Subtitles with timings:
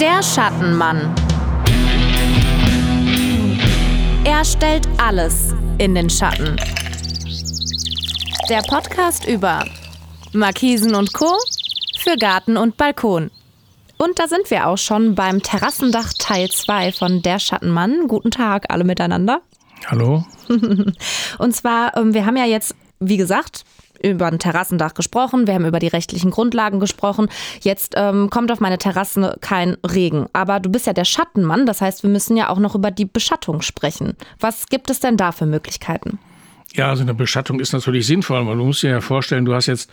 [0.00, 1.12] Der Schattenmann.
[4.24, 6.54] Er stellt alles in den Schatten.
[8.48, 9.64] Der Podcast über
[10.32, 11.36] Markisen und Co.
[11.98, 13.32] für Garten und Balkon.
[13.96, 18.06] Und da sind wir auch schon beim Terrassendach Teil 2 von Der Schattenmann.
[18.06, 19.40] Guten Tag alle miteinander.
[19.88, 20.24] Hallo.
[21.38, 23.64] und zwar, ähm, wir haben ja jetzt, wie gesagt,
[24.02, 27.28] über ein Terrassendach gesprochen, wir haben über die rechtlichen Grundlagen gesprochen.
[27.60, 30.26] Jetzt ähm, kommt auf meine Terrasse kein Regen.
[30.32, 33.04] Aber du bist ja der Schattenmann, das heißt, wir müssen ja auch noch über die
[33.04, 34.14] Beschattung sprechen.
[34.40, 36.18] Was gibt es denn da für Möglichkeiten?
[36.74, 39.66] Ja, also eine Beschattung ist natürlich sinnvoll, weil du musst dir ja vorstellen, du hast
[39.66, 39.90] jetzt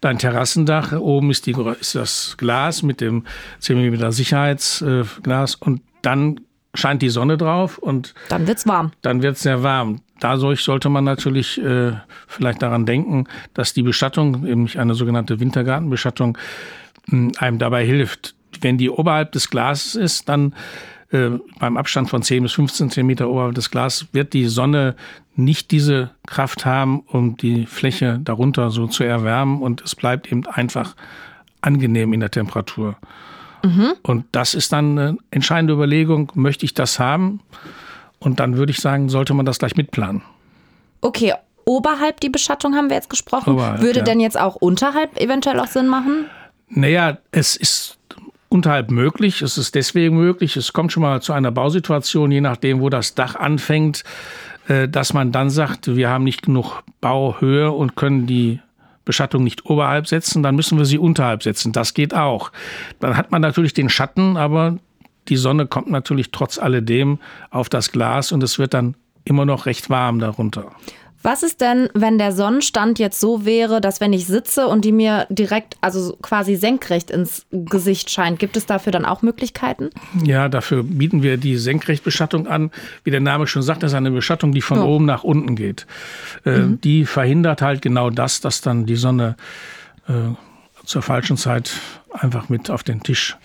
[0.00, 3.24] dein Terrassendach, oben ist, die, ist das Glas mit dem
[3.60, 6.40] 10 mm Sicherheitsglas und dann
[6.74, 8.92] scheint die Sonne drauf und dann wird's warm.
[9.02, 10.00] Dann wird's sehr warm.
[10.20, 11.92] Dadurch sollte man natürlich äh,
[12.26, 16.36] vielleicht daran denken, dass die Beschattung, nämlich eine sogenannte Wintergartenbeschattung,
[17.08, 18.34] hm, einem dabei hilft.
[18.60, 20.54] Wenn die oberhalb des Glases ist, dann
[21.10, 24.96] äh, beim Abstand von 10 bis 15 Zentimeter oberhalb des Glases wird die Sonne
[25.36, 30.46] nicht diese Kraft haben, um die Fläche darunter so zu erwärmen und es bleibt eben
[30.46, 30.96] einfach
[31.60, 32.96] angenehm in der Temperatur.
[33.68, 33.92] Mhm.
[34.02, 37.40] Und das ist dann eine entscheidende Überlegung, möchte ich das haben?
[38.18, 40.22] Und dann würde ich sagen, sollte man das gleich mitplanen.
[41.00, 43.54] Okay, oberhalb die Beschattung haben wir jetzt gesprochen.
[43.54, 44.04] Oberhalb, würde ja.
[44.04, 46.26] denn jetzt auch unterhalb eventuell auch Sinn machen?
[46.68, 47.98] Naja, es ist
[48.48, 49.42] unterhalb möglich.
[49.42, 50.56] Es ist deswegen möglich.
[50.56, 54.04] Es kommt schon mal zu einer Bausituation, je nachdem, wo das Dach anfängt,
[54.68, 58.60] äh, dass man dann sagt, wir haben nicht genug Bauhöhe und können die
[59.08, 61.72] Beschattung nicht oberhalb setzen, dann müssen wir sie unterhalb setzen.
[61.72, 62.52] Das geht auch.
[63.00, 64.76] Dann hat man natürlich den Schatten, aber
[65.28, 67.18] die Sonne kommt natürlich trotz alledem
[67.50, 70.72] auf das Glas und es wird dann immer noch recht warm darunter.
[71.22, 74.92] Was ist denn, wenn der Sonnenstand jetzt so wäre, dass wenn ich sitze und die
[74.92, 79.90] mir direkt, also quasi senkrecht ins Gesicht scheint, gibt es dafür dann auch Möglichkeiten?
[80.24, 82.70] Ja, dafür bieten wir die Senkrechtbeschattung an.
[83.02, 84.94] Wie der Name schon sagt, das ist eine Beschattung, die von oh.
[84.94, 85.86] oben nach unten geht.
[86.44, 86.80] Äh, mhm.
[86.82, 89.36] Die verhindert halt genau das, dass dann die Sonne
[90.08, 90.12] äh,
[90.84, 91.72] zur falschen Zeit
[92.12, 93.36] einfach mit auf den Tisch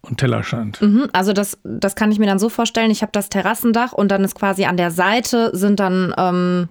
[0.00, 0.82] und Teller scheint.
[0.82, 4.08] Mhm, also das, das kann ich mir dann so vorstellen, ich habe das Terrassendach und
[4.10, 6.68] dann ist quasi an der Seite sind dann ähm,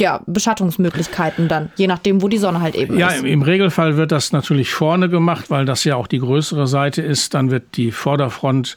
[0.00, 3.22] ja, Beschattungsmöglichkeiten dann, je nachdem, wo die Sonne halt eben ja, ist.
[3.22, 7.02] Ja, im Regelfall wird das natürlich vorne gemacht, weil das ja auch die größere Seite
[7.02, 7.34] ist.
[7.34, 8.76] Dann wird die Vorderfront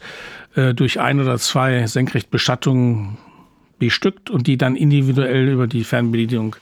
[0.54, 3.18] äh, durch ein oder zwei Senkrechtbeschattungen
[3.78, 6.56] bestückt und die dann individuell über die Fernbedienung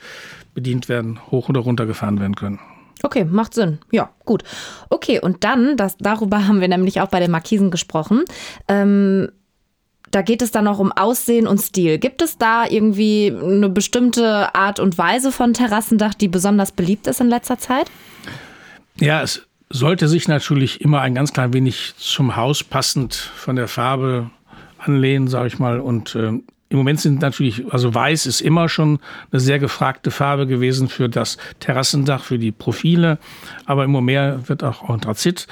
[0.55, 2.59] bedient werden, hoch oder runter gefahren werden können.
[3.03, 3.79] Okay, macht Sinn.
[3.93, 4.43] Ja, gut.
[4.91, 8.25] Okay, und dann, das, darüber haben wir nämlich auch bei den Markisen gesprochen.
[8.67, 9.29] Ähm,
[10.11, 11.99] da geht es dann noch um Aussehen und Stil.
[11.99, 17.21] Gibt es da irgendwie eine bestimmte Art und Weise von Terrassendach, die besonders beliebt ist
[17.21, 17.91] in letzter Zeit?
[19.01, 23.69] Ja, es sollte sich natürlich immer ein ganz klein wenig zum Haus passend von der
[23.69, 24.31] Farbe
[24.79, 25.81] anlehnen, sage ich mal.
[25.81, 26.33] Und äh,
[26.71, 28.99] im Moment sind natürlich, also weiß ist immer schon
[29.31, 33.19] eine sehr gefragte Farbe gewesen für das Terrassendach, für die Profile.
[33.65, 35.47] Aber immer mehr wird auch Anthrazit,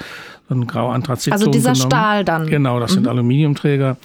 [0.47, 1.33] so ein grau Anthrazit.
[1.33, 1.91] Also dieser genommen.
[1.91, 2.47] Stahl dann.
[2.47, 2.95] Genau, das mhm.
[2.95, 3.97] sind Aluminiumträger.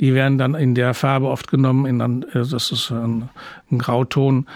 [0.00, 3.28] Die werden dann in der Farbe oft genommen, in, äh, das ist ein,
[3.70, 4.46] ein Grauton.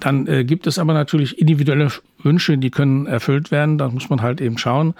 [0.00, 1.90] Dann äh, gibt es aber natürlich individuelle
[2.22, 3.78] Wünsche, die können erfüllt werden.
[3.78, 4.94] Da muss man halt eben schauen.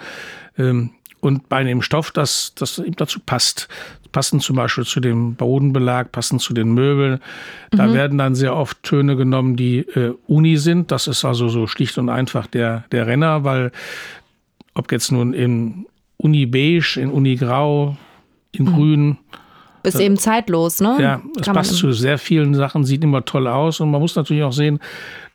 [0.57, 3.67] Ähm, und bei dem Stoff, das, das eben dazu passt.
[4.11, 7.19] Passend zum Beispiel zu dem Bodenbelag, passend zu den Möbeln.
[7.71, 7.93] Da mhm.
[7.93, 10.91] werden dann sehr oft Töne genommen, die äh, Uni sind.
[10.91, 13.71] Das ist also so schlicht und einfach der, der Renner, weil
[14.73, 15.87] ob jetzt nun in
[16.17, 17.97] Uni beige, in Uni grau,
[18.51, 18.73] in mhm.
[18.73, 19.17] grün,
[19.87, 20.97] ist eben zeitlos, ne?
[20.99, 24.15] Ja, es Kann passt zu sehr vielen Sachen, sieht immer toll aus und man muss
[24.15, 24.79] natürlich auch sehen,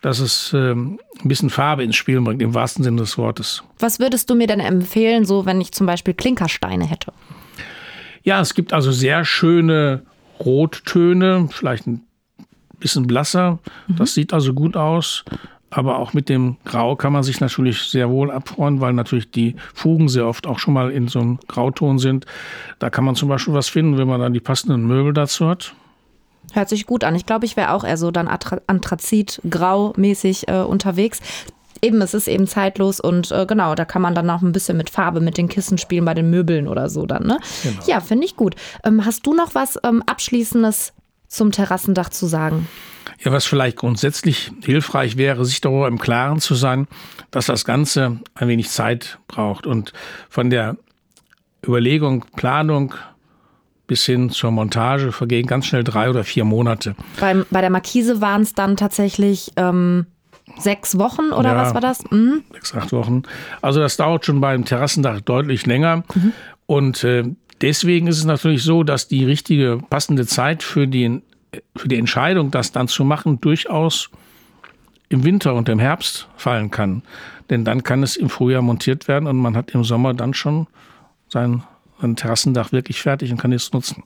[0.01, 3.63] dass es ähm, ein bisschen Farbe ins Spiel bringt, im wahrsten Sinne des Wortes.
[3.79, 7.13] Was würdest du mir denn empfehlen, so wenn ich zum Beispiel Klinkersteine hätte?
[8.23, 10.03] Ja, es gibt also sehr schöne
[10.41, 12.03] Rottöne, vielleicht ein
[12.79, 13.59] bisschen blasser.
[13.87, 13.97] Mhm.
[13.97, 15.25] Das sieht also gut aus.
[15.75, 19.57] Aber auch mit dem Grau kann man sich natürlich sehr wohl abfreuen, weil natürlich die
[19.73, 22.27] Fugen sehr oft auch schon mal in so einem Grauton sind.
[22.79, 25.75] Da kann man zum Beispiel was finden, wenn man dann die passenden Möbel dazu hat.
[26.53, 27.15] Hört sich gut an.
[27.15, 31.21] Ich glaube, ich wäre auch eher so dann Anthrazit, grau-mäßig äh, unterwegs.
[31.81, 34.77] Eben, es ist eben zeitlos und äh, genau, da kann man dann auch ein bisschen
[34.77, 37.39] mit Farbe, mit den Kissen spielen, bei den Möbeln oder so dann, ne?
[37.63, 37.83] Genau.
[37.87, 38.57] Ja, finde ich gut.
[38.85, 40.93] Ähm, hast du noch was ähm, Abschließendes
[41.29, 42.69] zum Terrassendach zu sagen?
[43.25, 46.89] Ja, was vielleicht grundsätzlich hilfreich wäre, sich darüber im Klaren zu sein,
[47.31, 49.93] dass das Ganze ein wenig Zeit braucht und
[50.29, 50.77] von der
[51.65, 52.95] Überlegung, Planung
[53.87, 56.97] bis hin zur Montage vergehen ganz schnell drei oder vier Monate.
[57.21, 60.07] Beim, bei der Markise waren es dann tatsächlich ähm,
[60.59, 62.03] sechs Wochen oder ja, was war das?
[62.11, 62.43] Mhm.
[62.53, 63.23] Sechs, acht Wochen.
[63.61, 66.05] Also das dauert schon beim Terrassendach deutlich länger.
[66.15, 66.33] Mhm.
[66.67, 67.25] Und äh,
[67.61, 71.23] deswegen ist es natürlich so, dass die richtige, passende Zeit für, den,
[71.77, 74.11] für die Entscheidung, das dann zu machen, durchaus
[75.09, 77.03] im Winter und im Herbst fallen kann.
[77.51, 80.67] Denn dann kann es im Frühjahr montiert werden und man hat im Sommer dann schon
[81.29, 81.63] sein,
[82.01, 84.05] sein Terrassendach wirklich fertig und kann es nutzen.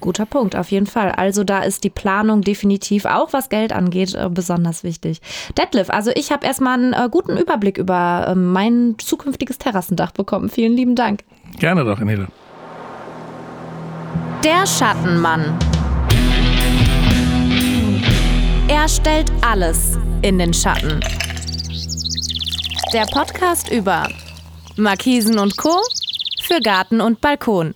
[0.00, 1.12] Guter Punkt, auf jeden Fall.
[1.12, 5.20] Also da ist die Planung definitiv auch, was Geld angeht, äh, besonders wichtig.
[5.58, 10.48] Detlef, also ich habe erstmal einen äh, guten Überblick über äh, mein zukünftiges Terrassendach bekommen.
[10.48, 11.22] Vielen lieben Dank.
[11.58, 12.28] Gerne doch, Enele.
[14.42, 15.58] Der Schattenmann.
[18.72, 21.00] Er stellt alles in den Schatten.
[22.92, 24.08] Der Podcast über
[24.76, 25.76] Markisen und Co.
[26.44, 27.74] für Garten und Balkon.